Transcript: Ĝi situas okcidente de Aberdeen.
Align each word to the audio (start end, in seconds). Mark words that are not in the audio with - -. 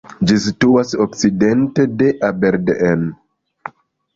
Ĝi 0.29 0.35
situas 0.45 0.93
okcidente 1.03 1.85
de 2.01 2.09
Aberdeen. 2.31 3.05